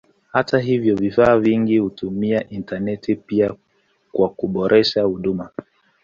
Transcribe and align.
Hata 0.31 0.59
hivyo 0.59 0.95
vifaa 0.95 1.37
vingi 1.39 1.77
hutumia 1.77 2.49
intaneti 2.49 3.15
pia 3.15 3.53
kwa 4.11 4.29
kuboresha 4.29 5.01
huduma. 5.03 5.49